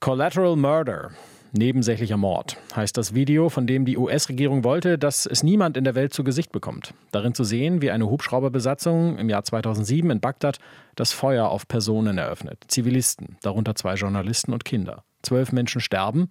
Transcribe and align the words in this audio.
Collateral 0.00 0.56
Murder. 0.56 1.10
Nebensächlicher 1.52 2.16
Mord 2.16 2.56
heißt 2.74 2.96
das 2.96 3.12
Video, 3.12 3.50
von 3.50 3.66
dem 3.66 3.84
die 3.84 3.98
US-Regierung 3.98 4.64
wollte, 4.64 4.96
dass 4.96 5.26
es 5.26 5.42
niemand 5.42 5.76
in 5.76 5.84
der 5.84 5.94
Welt 5.94 6.14
zu 6.14 6.24
Gesicht 6.24 6.52
bekommt. 6.52 6.94
Darin 7.12 7.34
zu 7.34 7.44
sehen, 7.44 7.82
wie 7.82 7.90
eine 7.90 8.08
Hubschrauberbesatzung 8.08 9.18
im 9.18 9.28
Jahr 9.28 9.44
2007 9.44 10.10
in 10.10 10.20
Bagdad 10.20 10.58
das 10.96 11.12
Feuer 11.12 11.50
auf 11.50 11.68
Personen 11.68 12.16
eröffnet. 12.16 12.64
Zivilisten, 12.68 13.36
darunter 13.42 13.74
zwei 13.74 13.92
Journalisten 13.92 14.54
und 14.54 14.64
Kinder. 14.64 15.04
Zwölf 15.20 15.52
Menschen 15.52 15.82
sterben 15.82 16.30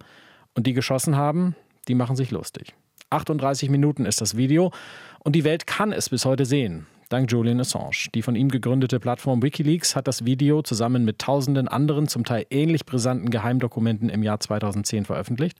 und 0.56 0.66
die 0.66 0.72
geschossen 0.72 1.14
haben, 1.14 1.54
die 1.86 1.94
machen 1.94 2.16
sich 2.16 2.32
lustig. 2.32 2.74
38 3.10 3.70
Minuten 3.70 4.04
ist 4.04 4.20
das 4.20 4.36
Video 4.36 4.72
und 5.20 5.36
die 5.36 5.44
Welt 5.44 5.68
kann 5.68 5.92
es 5.92 6.08
bis 6.08 6.24
heute 6.24 6.44
sehen 6.44 6.88
dank 7.10 7.30
Julian 7.30 7.60
Assange. 7.60 8.08
Die 8.14 8.22
von 8.22 8.36
ihm 8.36 8.48
gegründete 8.48 9.00
Plattform 9.00 9.42
Wikileaks 9.42 9.96
hat 9.96 10.08
das 10.08 10.24
Video 10.24 10.62
zusammen 10.62 11.04
mit 11.04 11.18
tausenden 11.18 11.68
anderen, 11.68 12.08
zum 12.08 12.24
Teil 12.24 12.46
ähnlich 12.50 12.86
brisanten 12.86 13.30
Geheimdokumenten 13.30 14.08
im 14.08 14.22
Jahr 14.22 14.40
2010 14.40 15.04
veröffentlicht. 15.04 15.58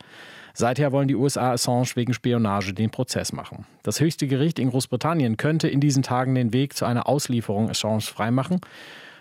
Seither 0.54 0.92
wollen 0.92 1.09
die 1.09 1.16
USA 1.16 1.52
Assange 1.52 1.90
wegen 1.95 2.14
Spionage 2.14 2.73
den 2.73 2.90
Prozess 2.90 3.32
machen. 3.32 3.66
Das 3.82 4.00
höchste 4.00 4.26
Gericht 4.26 4.59
in 4.59 4.70
Großbritannien 4.70 5.36
könnte 5.36 5.68
in 5.68 5.80
diesen 5.80 6.02
Tagen 6.02 6.34
den 6.34 6.52
Weg 6.52 6.74
zu 6.74 6.84
einer 6.84 7.09
Auslieferung 7.09 7.68
Assange 7.68 8.02
freimachen. 8.02 8.60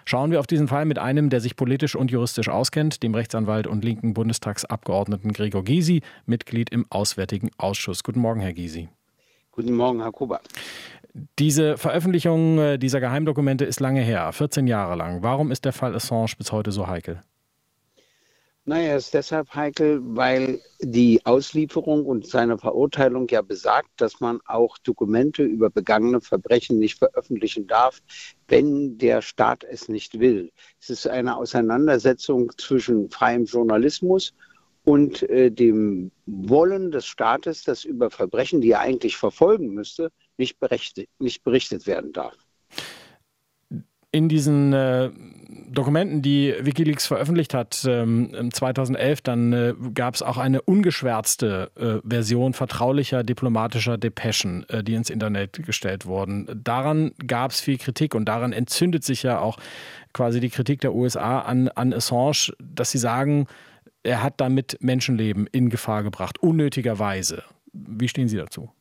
Schauen 0.05 0.31
wir 0.31 0.39
auf 0.39 0.47
diesen 0.47 0.67
Fall 0.67 0.85
mit 0.85 0.97
einem, 0.97 1.30
der 1.30 1.41
sich 1.41 1.55
politisch 1.55 1.95
und 1.95 2.09
juristisch 2.09 2.49
auskennt, 2.49 3.03
dem 3.03 3.13
Rechtsanwalt 3.13 3.67
und 3.67 3.83
linken 3.83 4.13
Bundestagsabgeordneten 4.13 5.33
Gregor 5.33 5.63
Gysi, 5.63 6.02
Mitglied 6.25 6.69
im 6.71 6.85
Auswärtigen 6.89 7.52
Ausschuss. 7.57 8.03
Guten 8.03 8.19
Morgen, 8.19 8.39
Herr 8.39 8.53
Gysi. 8.53 8.89
Guten 9.52 9.73
Morgen, 9.73 10.02
Herr 10.02 10.11
Kuba. 10.11 10.39
Diese 11.38 11.77
Veröffentlichung 11.77 12.59
äh, 12.59 12.77
dieser 12.77 12.99
Geheimdokumente 12.99 13.66
ist 13.66 13.80
lange 13.80 14.02
her, 14.02 14.31
14 14.31 14.67
Jahre 14.67 14.95
lang. 14.95 15.23
Warum 15.23 15.52
ist 15.52 15.66
der 15.66 15.73
Fall 15.73 15.95
Assange 15.95 16.34
bis 16.38 16.52
heute 16.52 16.72
so 16.72 16.88
heikel? 16.88 17.22
Naja, 18.70 18.98
ist 18.98 19.16
deshalb 19.16 19.55
heikel, 19.55 19.99
weil 20.03 20.62
die 20.80 21.25
Auslieferung 21.25 22.05
und 22.05 22.27
seine 22.27 22.59
Verurteilung 22.59 23.28
ja 23.28 23.41
besagt, 23.41 23.89
dass 23.97 24.19
man 24.19 24.41
auch 24.45 24.78
Dokumente 24.78 25.41
über 25.41 25.72
begangene 25.72 26.22
Verbrechen 26.22 26.78
nicht 26.78 27.00
veröffentlichen 27.00 27.66
darf, 27.66 28.00
wenn 28.47 29.00
der 29.00 29.23
Staat 29.23 29.63
es 29.63 29.89
nicht 29.89 30.19
will. 30.19 30.52
Es 30.80 30.91
ist 30.91 31.08
eine 31.08 31.38
Auseinandersetzung 31.38 32.52
zwischen 32.58 33.09
freiem 33.09 33.45
Journalismus 33.45 34.36
und 34.84 35.23
äh, 35.23 35.50
dem 35.50 36.11
Wollen 36.28 36.91
des 36.91 37.08
Staates, 37.08 37.63
dass 37.63 37.86
über 37.86 38.11
Verbrechen, 38.11 38.61
die 38.61 38.69
er 38.69 38.81
eigentlich 38.81 39.17
verfolgen 39.17 39.69
müsste, 39.73 40.11
nicht, 40.39 40.57
nicht 41.19 41.43
berichtet 41.43 41.85
werden 41.85 42.11
darf. 42.13 42.35
In 44.11 44.27
diesen 44.27 44.73
äh, 44.73 45.11
Dokumenten, 45.69 46.23
die 46.23 46.55
Wikileaks 46.59 47.05
veröffentlicht 47.05 47.53
hat, 47.53 47.85
ähm, 47.87 48.49
2011, 48.51 49.21
dann 49.21 49.53
äh, 49.53 49.75
gab 49.93 50.15
es 50.15 50.23
auch 50.23 50.37
eine 50.37 50.63
ungeschwärzte 50.63 51.69
äh, 51.75 52.07
Version 52.07 52.53
vertraulicher 52.53 53.23
diplomatischer 53.23 53.99
Depeschen, 53.99 54.67
äh, 54.69 54.83
die 54.83 54.95
ins 54.95 55.11
Internet 55.11 55.61
gestellt 55.63 56.07
wurden. 56.07 56.47
Daran 56.63 57.11
gab 57.27 57.51
es 57.51 57.61
viel 57.61 57.77
Kritik 57.77 58.15
und 58.15 58.25
daran 58.25 58.51
entzündet 58.51 59.03
sich 59.03 59.21
ja 59.21 59.39
auch 59.39 59.57
quasi 60.11 60.39
die 60.39 60.49
Kritik 60.49 60.81
der 60.81 60.95
USA 60.95 61.41
an, 61.41 61.67
an 61.69 61.93
Assange, 61.93 62.53
dass 62.59 62.89
sie 62.89 62.97
sagen, 62.97 63.45
er 64.01 64.23
hat 64.23 64.41
damit 64.41 64.77
Menschenleben 64.81 65.45
in 65.51 65.69
Gefahr 65.69 66.01
gebracht, 66.01 66.39
unnötigerweise. 66.39 67.43
Wie 67.73 68.07
stehen 68.07 68.27
Sie 68.27 68.37
dazu? 68.37 68.71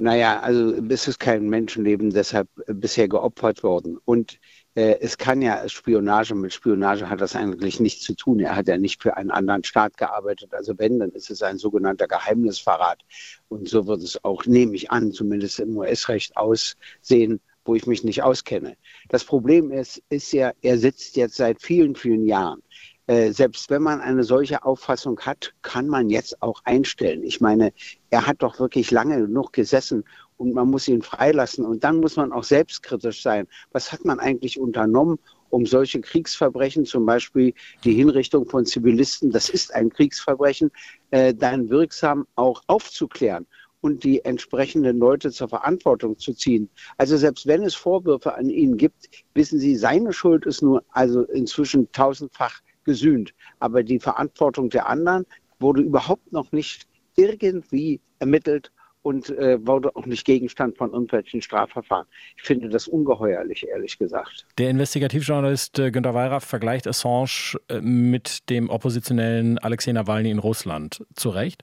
Naja, 0.00 0.38
also 0.40 0.74
es 0.88 1.08
ist 1.08 1.18
kein 1.18 1.48
Menschenleben 1.48 2.10
deshalb 2.10 2.48
bisher 2.68 3.08
geopfert 3.08 3.64
worden. 3.64 3.98
Und 4.04 4.38
äh, 4.76 4.96
es 5.00 5.18
kann 5.18 5.42
ja 5.42 5.68
Spionage, 5.68 6.36
mit 6.36 6.52
Spionage 6.52 7.10
hat 7.10 7.20
das 7.20 7.34
eigentlich 7.34 7.80
nichts 7.80 8.04
zu 8.04 8.14
tun. 8.14 8.38
Er 8.38 8.54
hat 8.54 8.68
ja 8.68 8.78
nicht 8.78 9.02
für 9.02 9.16
einen 9.16 9.32
anderen 9.32 9.64
Staat 9.64 9.96
gearbeitet. 9.96 10.54
Also 10.54 10.78
wenn, 10.78 11.00
dann 11.00 11.10
ist 11.10 11.30
es 11.30 11.42
ein 11.42 11.58
sogenannter 11.58 12.06
Geheimnisverrat. 12.06 13.00
Und 13.48 13.68
so 13.68 13.88
wird 13.88 14.02
es 14.04 14.22
auch, 14.22 14.46
nehme 14.46 14.76
ich 14.76 14.92
an, 14.92 15.10
zumindest 15.10 15.58
im 15.58 15.76
US-Recht 15.76 16.36
aussehen, 16.36 17.40
wo 17.64 17.74
ich 17.74 17.88
mich 17.88 18.04
nicht 18.04 18.22
auskenne. 18.22 18.76
Das 19.08 19.24
Problem 19.24 19.72
ist, 19.72 20.00
ist 20.10 20.32
ja, 20.32 20.52
er 20.62 20.78
sitzt 20.78 21.16
jetzt 21.16 21.34
seit 21.34 21.60
vielen, 21.60 21.96
vielen 21.96 22.24
Jahren 22.24 22.62
äh, 23.08 23.32
selbst 23.32 23.70
wenn 23.70 23.82
man 23.82 24.02
eine 24.02 24.22
solche 24.22 24.64
Auffassung 24.64 25.18
hat, 25.20 25.54
kann 25.62 25.88
man 25.88 26.10
jetzt 26.10 26.42
auch 26.42 26.60
einstellen. 26.64 27.22
Ich 27.24 27.40
meine, 27.40 27.72
er 28.10 28.26
hat 28.26 28.42
doch 28.42 28.60
wirklich 28.60 28.90
lange 28.90 29.18
genug 29.18 29.54
gesessen 29.54 30.04
und 30.36 30.52
man 30.52 30.68
muss 30.68 30.88
ihn 30.88 31.00
freilassen. 31.00 31.64
Und 31.64 31.84
dann 31.84 32.00
muss 32.00 32.16
man 32.16 32.32
auch 32.32 32.44
selbstkritisch 32.44 33.22
sein. 33.22 33.48
Was 33.72 33.92
hat 33.92 34.04
man 34.04 34.20
eigentlich 34.20 34.60
unternommen, 34.60 35.18
um 35.48 35.64
solche 35.64 36.02
Kriegsverbrechen, 36.02 36.84
zum 36.84 37.06
Beispiel 37.06 37.54
die 37.82 37.94
Hinrichtung 37.94 38.46
von 38.46 38.66
Zivilisten, 38.66 39.30
das 39.30 39.48
ist 39.48 39.74
ein 39.74 39.88
Kriegsverbrechen, 39.88 40.70
äh, 41.10 41.32
dann 41.32 41.70
wirksam 41.70 42.26
auch 42.34 42.62
aufzuklären 42.66 43.46
und 43.80 44.04
die 44.04 44.22
entsprechenden 44.26 44.98
Leute 44.98 45.30
zur 45.30 45.48
Verantwortung 45.48 46.18
zu 46.18 46.34
ziehen. 46.34 46.68
Also 46.98 47.16
selbst 47.16 47.46
wenn 47.46 47.62
es 47.62 47.74
Vorwürfe 47.74 48.34
an 48.34 48.50
ihn 48.50 48.76
gibt, 48.76 49.08
wissen 49.32 49.58
Sie, 49.58 49.76
seine 49.76 50.12
Schuld 50.12 50.44
ist 50.44 50.60
nur 50.60 50.84
also 50.90 51.22
inzwischen 51.22 51.90
tausendfach 51.92 52.60
gesühnt. 52.88 53.32
Aber 53.60 53.84
die 53.84 54.00
Verantwortung 54.00 54.70
der 54.70 54.88
anderen 54.88 55.24
wurde 55.60 55.82
überhaupt 55.82 56.32
noch 56.32 56.50
nicht 56.50 56.88
irgendwie 57.16 58.00
ermittelt 58.18 58.72
und 59.02 59.30
äh, 59.30 59.64
wurde 59.66 59.94
auch 59.94 60.06
nicht 60.06 60.24
Gegenstand 60.24 60.76
von 60.76 60.92
irgendwelchen 60.92 61.40
Strafverfahren. 61.40 62.06
Ich 62.36 62.42
finde 62.42 62.68
das 62.68 62.88
ungeheuerlich, 62.88 63.66
ehrlich 63.68 63.98
gesagt. 63.98 64.46
Der 64.58 64.70
Investigativjournalist 64.70 65.78
äh, 65.78 65.90
Günter 65.90 66.14
Wallraff 66.14 66.44
vergleicht 66.44 66.86
Assange 66.86 67.58
äh, 67.68 67.80
mit 67.80 68.50
dem 68.50 68.70
Oppositionellen 68.70 69.58
Alexei 69.58 69.92
Nawalny 69.92 70.30
in 70.30 70.38
Russland. 70.38 71.04
Zu 71.14 71.30
Recht? 71.30 71.62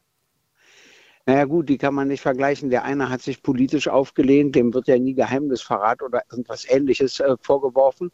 Naja 1.28 1.46
gut, 1.46 1.70
die 1.70 1.80
kann 1.80 1.96
man 1.96 2.08
nicht 2.08 2.22
vergleichen. 2.22 2.70
Der 2.70 2.84
eine 2.84 3.10
hat 3.10 3.22
sich 3.22 3.42
politisch 3.42 3.88
aufgelehnt, 3.88 4.56
dem 4.56 4.74
wird 4.76 4.88
ja 4.88 5.00
nie 5.00 5.16
Geheimnisverrat 5.16 6.04
oder 6.04 6.22
irgendwas 6.30 6.66
Ähnliches 6.70 7.20
äh, 7.20 7.36
vorgeworfen. 7.42 8.12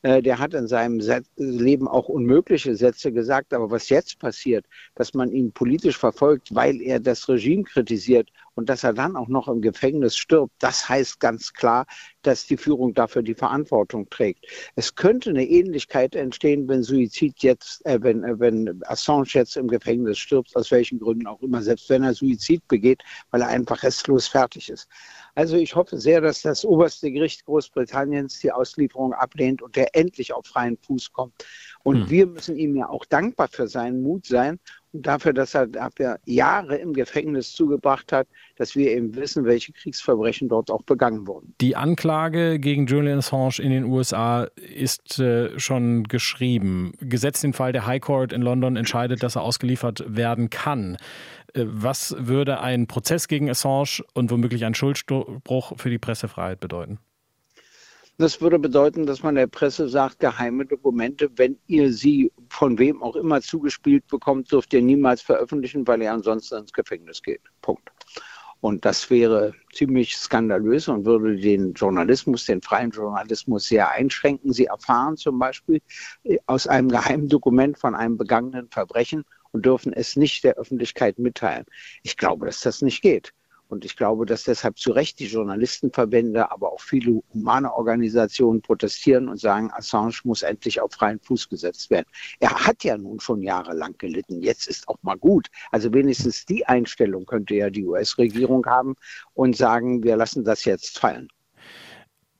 Äh, 0.00 0.22
der 0.22 0.38
hat 0.38 0.54
in 0.54 0.66
seinem 0.66 1.00
Leben 1.36 1.86
auch 1.88 2.08
unmögliche 2.08 2.74
Sätze 2.74 3.12
gesagt. 3.12 3.52
Aber 3.52 3.70
was 3.70 3.90
jetzt 3.90 4.18
passiert, 4.18 4.64
dass 4.94 5.12
man 5.12 5.30
ihn 5.30 5.52
politisch 5.52 5.98
verfolgt, 5.98 6.54
weil 6.54 6.80
er 6.80 7.00
das 7.00 7.28
Regime 7.28 7.64
kritisiert 7.64 8.30
und 8.54 8.68
dass 8.68 8.84
er 8.84 8.92
dann 8.92 9.16
auch 9.16 9.28
noch 9.28 9.48
im 9.48 9.60
Gefängnis 9.60 10.16
stirbt, 10.16 10.54
das 10.58 10.88
heißt 10.88 11.20
ganz 11.20 11.52
klar, 11.52 11.86
dass 12.22 12.46
die 12.46 12.56
Führung 12.56 12.94
dafür 12.94 13.22
die 13.22 13.34
Verantwortung 13.34 14.08
trägt. 14.08 14.46
Es 14.76 14.94
könnte 14.94 15.30
eine 15.30 15.44
Ähnlichkeit 15.44 16.14
entstehen, 16.14 16.68
wenn 16.68 16.82
Suizid 16.82 17.42
jetzt, 17.42 17.84
äh, 17.84 17.98
wenn, 18.02 18.24
äh, 18.24 18.38
wenn 18.38 18.80
Assange 18.84 19.28
jetzt 19.32 19.56
im 19.56 19.68
Gefängnis 19.68 20.18
stirbt, 20.18 20.54
aus 20.56 20.70
welchen 20.70 20.98
Gründen 20.98 21.26
auch 21.26 21.42
immer, 21.42 21.62
selbst 21.62 21.88
wenn 21.90 22.02
er 22.02 22.14
Suizid 22.14 22.66
begeht, 22.68 23.02
weil 23.30 23.42
er 23.42 23.48
einfach 23.48 23.82
restlos 23.82 24.26
fertig 24.26 24.70
ist. 24.70 24.88
Also 25.34 25.56
ich 25.56 25.74
hoffe 25.74 25.98
sehr, 25.98 26.20
dass 26.20 26.42
das 26.42 26.64
oberste 26.64 27.10
Gericht 27.10 27.44
Großbritanniens 27.44 28.38
die 28.38 28.52
Auslieferung 28.52 29.12
ablehnt 29.12 29.62
und 29.62 29.76
der 29.76 29.94
endlich 29.94 30.32
auf 30.32 30.46
freien 30.46 30.78
Fuß 30.78 31.12
kommt. 31.12 31.34
Und 31.82 32.02
hm. 32.02 32.10
wir 32.10 32.26
müssen 32.26 32.56
ihm 32.56 32.76
ja 32.76 32.88
auch 32.88 33.04
dankbar 33.04 33.48
für 33.48 33.68
seinen 33.68 34.02
Mut 34.02 34.26
sein 34.26 34.58
dafür, 35.02 35.32
dass 35.32 35.54
er 35.54 35.66
dafür 35.66 36.18
Jahre 36.24 36.76
im 36.76 36.92
Gefängnis 36.92 37.52
zugebracht 37.52 38.12
hat, 38.12 38.28
dass 38.56 38.76
wir 38.76 38.90
eben 38.92 39.14
wissen, 39.16 39.44
welche 39.44 39.72
Kriegsverbrechen 39.72 40.48
dort 40.48 40.70
auch 40.70 40.82
begangen 40.82 41.26
wurden. 41.26 41.54
Die 41.60 41.76
Anklage 41.76 42.58
gegen 42.58 42.86
Julian 42.86 43.18
Assange 43.18 43.58
in 43.60 43.70
den 43.70 43.84
USA 43.84 44.44
ist 44.56 45.18
äh, 45.18 45.58
schon 45.58 46.04
geschrieben. 46.04 46.92
Gesetzt 47.00 47.42
den 47.42 47.52
Fall, 47.52 47.72
der 47.72 47.86
High 47.86 48.00
Court 48.00 48.32
in 48.32 48.42
London 48.42 48.76
entscheidet, 48.76 49.22
dass 49.22 49.36
er 49.36 49.42
ausgeliefert 49.42 50.04
werden 50.06 50.50
kann. 50.50 50.96
Äh, 51.54 51.64
was 51.66 52.14
würde 52.18 52.60
ein 52.60 52.86
Prozess 52.86 53.28
gegen 53.28 53.50
Assange 53.50 54.04
und 54.14 54.30
womöglich 54.30 54.64
ein 54.64 54.74
Schuldspruch 54.74 55.72
für 55.76 55.90
die 55.90 55.98
Pressefreiheit 55.98 56.60
bedeuten? 56.60 56.98
Das 58.16 58.40
würde 58.40 58.60
bedeuten, 58.60 59.06
dass 59.06 59.24
man 59.24 59.34
der 59.34 59.48
Presse 59.48 59.88
sagt, 59.88 60.20
geheime 60.20 60.66
Dokumente, 60.66 61.30
wenn 61.34 61.58
ihr 61.66 61.92
sie 61.92 62.30
von 62.48 62.78
wem 62.78 63.02
auch 63.02 63.16
immer 63.16 63.40
zugespielt 63.40 64.06
bekommt, 64.06 64.52
dürft 64.52 64.72
ihr 64.72 64.82
niemals 64.82 65.20
veröffentlichen, 65.20 65.84
weil 65.86 66.00
ihr 66.00 66.12
ansonsten 66.12 66.58
ins 66.58 66.72
Gefängnis 66.72 67.22
geht. 67.22 67.40
Punkt. 67.60 67.90
Und 68.60 68.84
das 68.84 69.10
wäre 69.10 69.52
ziemlich 69.72 70.16
skandalös 70.16 70.86
und 70.88 71.04
würde 71.04 71.36
den 71.36 71.74
Journalismus, 71.74 72.46
den 72.46 72.62
freien 72.62 72.92
Journalismus 72.92 73.66
sehr 73.66 73.90
einschränken. 73.90 74.52
Sie 74.52 74.66
erfahren 74.66 75.16
zum 75.16 75.38
Beispiel 75.38 75.82
äh, 76.22 76.38
aus 76.46 76.68
einem 76.68 76.88
geheimen 76.88 77.28
Dokument 77.28 77.78
von 77.78 77.96
einem 77.96 78.16
begangenen 78.16 78.70
Verbrechen 78.70 79.24
und 79.50 79.66
dürfen 79.66 79.92
es 79.92 80.16
nicht 80.16 80.44
der 80.44 80.54
Öffentlichkeit 80.54 81.18
mitteilen. 81.18 81.66
Ich 82.04 82.16
glaube, 82.16 82.46
dass 82.46 82.60
das 82.60 82.80
nicht 82.80 83.02
geht. 83.02 83.34
Und 83.74 83.84
ich 83.84 83.96
glaube, 83.96 84.24
dass 84.24 84.44
deshalb 84.44 84.78
zu 84.78 84.92
Recht 84.92 85.18
die 85.18 85.26
Journalistenverbände, 85.26 86.52
aber 86.52 86.72
auch 86.72 86.80
viele 86.80 87.20
humane 87.32 87.74
Organisationen 87.74 88.62
protestieren 88.62 89.28
und 89.28 89.40
sagen, 89.40 89.72
Assange 89.72 90.14
muss 90.22 90.42
endlich 90.42 90.80
auf 90.80 90.92
freien 90.92 91.18
Fuß 91.18 91.48
gesetzt 91.48 91.90
werden. 91.90 92.06
Er 92.38 92.50
hat 92.50 92.84
ja 92.84 92.96
nun 92.96 93.18
schon 93.18 93.42
jahrelang 93.42 93.96
gelitten. 93.98 94.40
Jetzt 94.40 94.68
ist 94.68 94.86
auch 94.86 94.98
mal 95.02 95.16
gut. 95.16 95.48
Also 95.72 95.92
wenigstens 95.92 96.46
die 96.46 96.64
Einstellung 96.64 97.26
könnte 97.26 97.56
ja 97.56 97.68
die 97.68 97.84
US-Regierung 97.84 98.64
haben 98.64 98.94
und 99.32 99.56
sagen, 99.56 100.04
wir 100.04 100.16
lassen 100.16 100.44
das 100.44 100.64
jetzt 100.64 101.00
fallen. 101.00 101.26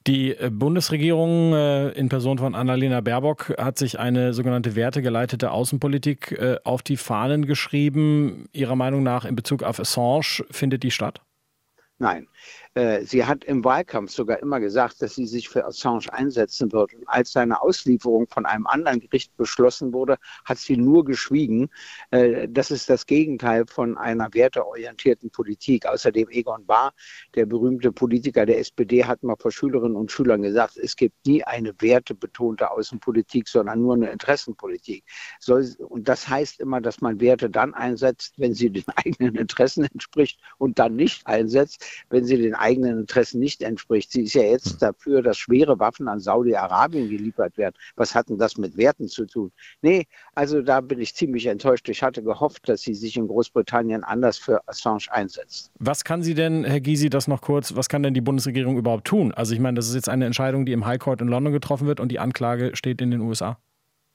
Die 0.07 0.37
äh, 0.37 0.51
Bundesregierung 0.51 1.55
äh, 1.55 1.89
in 1.91 2.11
Person 2.11 2.37
von 2.39 2.55
Annalena 2.55 3.01
Baerbock 3.01 3.55
hat 3.57 3.79
sich 3.79 3.99
eine 3.99 4.35
sogenannte 4.35 4.75
wertegeleitete 4.75 5.51
Außenpolitik 5.51 6.33
äh, 6.33 6.57
auf 6.63 6.83
die 6.83 6.99
Fahnen 6.99 7.47
geschrieben. 7.47 8.47
Ihrer 8.53 8.77
Meinung 8.77 9.03
nach 9.03 9.25
in 9.25 9.35
Bezug 9.35 9.63
auf 9.63 9.81
Assange 9.81 10.45
findet 10.51 10.83
die 10.83 10.91
statt? 10.91 11.23
Nein. 11.99 12.29
Äh, 12.75 13.05
sie 13.05 13.25
hat 13.25 13.45
im 13.45 13.65
Wahlkampf 13.65 14.11
sogar 14.11 14.41
immer 14.41 14.59
gesagt, 14.59 15.01
dass 15.01 15.15
sie 15.15 15.27
sich 15.27 15.49
für 15.49 15.65
Assange 15.65 16.13
einsetzen 16.13 16.73
wird. 16.73 16.93
Und 16.95 17.09
als 17.09 17.31
seine 17.33 17.63
Auslieferung 17.63 18.27
von 18.29 18.47
einem 18.47 18.67
anderen 18.67 18.99
Gericht 18.99 19.37
beschlossen 19.37 19.93
wurde, 19.93 20.17
hat 20.45 20.59
sie 20.59 20.77
nur 20.77 21.05
geschwiegen. 21.05 21.71
Äh, 22.11 22.49
das 22.51 22.73
ist 22.73 22.91
das 22.91 23.07
Gegenteil 23.07 23.65
von 23.67 23.97
einer 23.97 24.35
werteorientierten 24.35 25.31
Politik. 25.31 25.87
Außerdem 25.87 26.29
Egon 26.31 26.67
Bahr, 26.67 26.93
der 27.37 27.47
berühmte 27.47 27.93
Politiker 27.93 28.45
der 28.45 28.59
SPD, 28.59 29.05
hat 29.05 29.23
mal 29.23 29.37
vor 29.39 29.53
Schülerinnen 29.53 29.97
und 29.97 30.11
Schülern 30.11 30.43
gesagt, 30.43 30.77
es 30.77 30.97
gibt 30.97 31.27
nie 31.27 31.45
eine 31.45 31.73
wertebetonte 31.79 32.73
Außenpolitik, 32.73 33.49
sondern 33.49 33.83
nur 33.83 33.95
eine 33.95 34.11
Interessenpolitik. 34.11 35.05
Und 35.79 36.09
das 36.09 36.29
heißt 36.29 36.59
immer, 36.59 36.81
dass 36.81 37.01
man 37.01 37.21
Werte 37.21 37.49
dann 37.51 37.73
einsetzt, 37.73 38.35
wenn 38.39 38.55
sie 38.55 38.71
den 38.71 38.85
eigenen 38.97 39.37
Interessen 39.37 39.85
entspricht 39.85 40.41
und 40.59 40.81
dann 40.81 40.97
nicht 40.97 41.25
einsetzt, 41.27 41.85
wenn 42.11 42.25
sie 42.25 42.37
den 42.37 42.55
eigenen 42.65 43.01
Interessen 43.01 43.41
nicht 43.41 43.63
entspricht. 43.63 44.11
Sie 44.11 44.23
ist 44.23 44.35
ja 44.35 44.43
jetzt 44.43 44.73
hm. 44.73 44.79
dafür, 44.81 45.23
dass 45.23 45.37
schwere 45.37 45.79
Waffen 45.79 46.09
an 46.09 46.19
Saudi-Arabien 46.19 47.11
geliefert 47.11 47.57
werden. 47.59 47.75
Was 47.97 48.15
hat 48.15 48.31
denn 48.31 48.39
das 48.39 48.57
mit 48.57 48.77
Werten 48.77 49.07
zu 49.09 49.27
tun? 49.27 49.53
Nee, 49.83 50.07
also 50.35 50.63
da 50.63 50.81
bin 50.81 51.01
ich 51.01 51.15
ziemlich 51.15 51.47
enttäuscht. 51.47 51.89
Ich 51.89 52.03
hatte 52.03 52.23
gehofft, 52.23 52.69
dass 52.69 52.81
sie 52.81 52.95
sich 52.95 53.17
in 53.17 53.29
Großbritannien 53.29 54.03
anders 54.03 54.39
für 54.39 54.67
Assange 54.67 55.07
einsetzt. 55.11 55.71
Was 55.79 56.05
kann 56.05 56.23
sie 56.23 56.35
denn, 56.35 56.65
Herr 56.65 56.81
Gysi, 56.81 57.11
das 57.11 57.29
noch 57.29 57.43
kurz, 57.43 57.77
was 57.77 57.89
kann 57.89 58.03
denn 58.03 58.15
die 58.15 58.23
Bundesregierung 58.23 58.79
überhaupt 58.79 59.07
tun? 59.07 59.33
Also 59.33 59.53
ich 59.53 59.61
meine, 59.61 59.77
das 59.77 59.89
ist 59.89 59.95
jetzt 59.95 60.09
eine 60.09 60.25
Entscheidung, 60.25 60.65
die 60.65 60.73
im 60.73 60.87
High 60.87 60.99
Court 60.99 61.21
in 61.21 61.29
London 61.29 61.53
getroffen 61.53 61.87
wird 61.87 62.01
und 62.01 62.11
die 62.11 62.19
Anklage 62.19 62.75
steht 62.75 63.03
in 63.03 63.11
den 63.11 63.21
USA. 63.21 63.59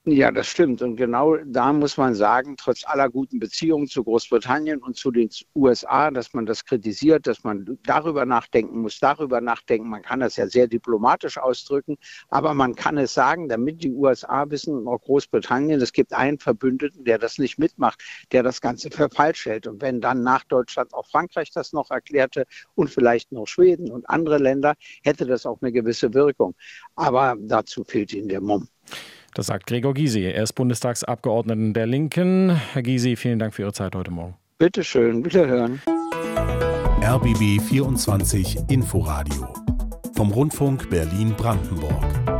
Ja, 0.05 0.31
das 0.31 0.47
stimmt. 0.47 0.81
Und 0.81 0.95
genau 0.95 1.35
da 1.45 1.73
muss 1.73 1.97
man 1.97 2.15
sagen, 2.15 2.55
trotz 2.57 2.83
aller 2.85 3.09
guten 3.09 3.37
Beziehungen 3.37 3.85
zu 3.85 4.03
Großbritannien 4.03 4.81
und 4.81 4.95
zu 4.95 5.11
den 5.11 5.29
USA, 5.53 6.09
dass 6.09 6.33
man 6.33 6.45
das 6.45 6.63
kritisiert, 6.65 7.27
dass 7.27 7.43
man 7.43 7.77
darüber 7.83 8.25
nachdenken 8.25 8.79
muss, 8.81 8.99
darüber 8.99 9.41
nachdenken. 9.41 9.89
Man 9.89 10.01
kann 10.01 10.21
das 10.21 10.37
ja 10.37 10.47
sehr 10.47 10.67
diplomatisch 10.67 11.37
ausdrücken, 11.37 11.97
aber 12.29 12.53
man 12.53 12.75
kann 12.75 12.97
es 12.97 13.13
sagen, 13.13 13.49
damit 13.49 13.83
die 13.83 13.91
USA 13.91 14.49
wissen 14.49 14.73
und 14.73 14.87
auch 14.87 15.01
Großbritannien, 15.01 15.81
es 15.81 15.91
gibt 15.91 16.13
einen 16.13 16.39
Verbündeten, 16.39 17.03
der 17.03 17.19
das 17.19 17.37
nicht 17.37 17.59
mitmacht, 17.59 18.01
der 18.31 18.41
das 18.41 18.61
Ganze 18.61 18.89
für 18.89 19.09
falsch 19.09 19.45
hält. 19.45 19.67
Und 19.67 19.81
wenn 19.81 19.99
dann 19.99 20.23
nach 20.23 20.45
Deutschland 20.45 20.93
auch 20.93 21.07
Frankreich 21.07 21.51
das 21.51 21.73
noch 21.73 21.91
erklärte 21.91 22.45
und 22.73 22.89
vielleicht 22.89 23.33
noch 23.33 23.47
Schweden 23.47 23.91
und 23.91 24.09
andere 24.09 24.37
Länder, 24.37 24.75
hätte 25.03 25.25
das 25.25 25.45
auch 25.45 25.61
eine 25.61 25.73
gewisse 25.73 26.13
Wirkung. 26.13 26.55
Aber 26.95 27.35
dazu 27.37 27.83
fehlt 27.83 28.13
ihnen 28.13 28.29
der 28.29 28.41
Mumm. 28.41 28.69
Das 29.39 29.47
sagt 29.47 29.67
Gregor 29.67 29.93
Gysi. 29.93 30.23
Er 30.23 30.43
ist 30.43 30.51
Bundestagsabgeordneter 30.51 31.71
der 31.71 31.85
Linken. 31.85 32.49
Herr 32.73 32.83
Gysi, 32.83 33.15
vielen 33.15 33.39
Dank 33.39 33.53
für 33.53 33.61
Ihre 33.61 33.71
Zeit 33.71 33.95
heute 33.95 34.11
Morgen. 34.11 34.35
Bitte 34.57 34.83
schön, 34.83 35.23
wiederhören. 35.23 35.81
RBB 37.01 37.61
24 37.61 38.57
Inforadio 38.67 39.47
vom 40.13 40.33
Rundfunk 40.33 40.89
Berlin-Brandenburg. 40.89 42.38